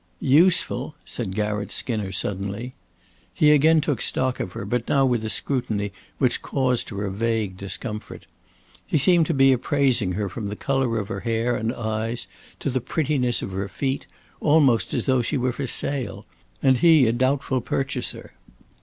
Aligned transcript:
"Useful?" 0.19 0.95
said 1.05 1.35
Garratt 1.35 1.71
Skinner, 1.71 2.11
suddenly. 2.11 2.73
He 3.35 3.51
again 3.51 3.81
took 3.81 4.01
stock 4.01 4.39
of 4.39 4.53
her, 4.53 4.65
but 4.65 4.89
now 4.89 5.05
with 5.05 5.23
a 5.23 5.29
scrutiny 5.29 5.91
which 6.17 6.41
caused 6.41 6.89
her 6.89 7.05
a 7.05 7.11
vague 7.11 7.55
discomfort. 7.55 8.25
He 8.87 8.97
seemed 8.97 9.27
to 9.27 9.33
be 9.35 9.51
appraising 9.51 10.13
her 10.13 10.27
from 10.27 10.47
the 10.49 10.55
color 10.55 10.97
of 10.97 11.09
her 11.09 11.19
hair 11.19 11.55
and 11.55 11.71
eyes 11.71 12.27
to 12.61 12.71
the 12.71 12.81
prettiness 12.81 13.43
of 13.43 13.51
her 13.51 13.67
feet, 13.67 14.07
almost 14.39 14.95
as 14.95 15.05
though 15.05 15.21
she 15.21 15.37
was 15.37 15.53
for 15.53 15.67
sale, 15.67 16.25
and 16.63 16.79
he 16.79 17.05
a 17.05 17.11
doubtful 17.11 17.61
purchaser. 17.61 18.33